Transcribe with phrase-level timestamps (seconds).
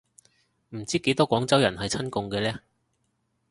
[0.69, 2.59] 唔知幾多廣州人係親共嘅呢